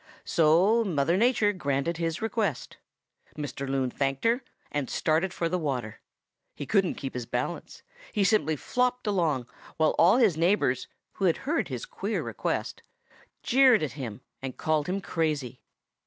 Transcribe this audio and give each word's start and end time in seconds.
So 0.25 0.83
Mother 0.83 1.15
Nature 1.15 1.53
granted 1.53 1.97
his 1.97 2.23
request. 2.23 2.77
Mr. 3.37 3.69
Loon 3.69 3.91
thanked 3.91 4.23
her 4.23 4.41
and 4.71 4.89
started 4.89 5.31
for 5.31 5.47
the 5.47 5.59
water. 5.59 6.01
He 6.55 6.65
couldn't 6.65 6.95
keep 6.95 7.13
his 7.13 7.27
balance. 7.27 7.83
He 8.11 8.23
simply 8.23 8.55
flopped 8.55 9.05
along, 9.05 9.47
while 9.77 9.93
all 9.99 10.17
his 10.17 10.37
neighbors, 10.37 10.87
who 11.11 11.25
had 11.25 11.37
heard 11.45 11.67
his 11.67 11.85
queer 11.85 12.23
request, 12.23 12.81
jeered 13.43 13.83
at 13.83 13.91
him 13.91 14.21
and 14.41 14.57
called 14.57 14.87
him 14.89 15.01
crazy. 15.01 15.61